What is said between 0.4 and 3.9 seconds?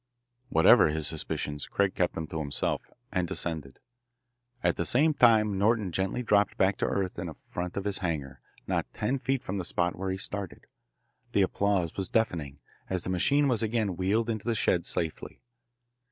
Whatever his suspicions, Craig kept them to himself, and descended.